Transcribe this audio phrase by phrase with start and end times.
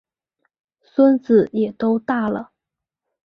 [0.81, 2.53] 孙子也都大了